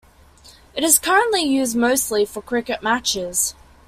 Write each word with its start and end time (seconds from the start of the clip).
It 0.73 0.83
is 0.83 0.97
currently 0.97 1.43
used 1.43 1.75
mostly 1.75 2.25
for 2.25 2.41
cricket 2.41 2.81
matches. 2.81 3.53